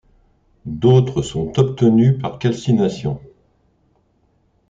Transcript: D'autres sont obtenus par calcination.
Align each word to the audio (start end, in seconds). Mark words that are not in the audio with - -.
D'autres 0.65 1.21
sont 1.21 1.59
obtenus 1.59 2.17
par 2.19 2.39
calcination. 2.39 3.21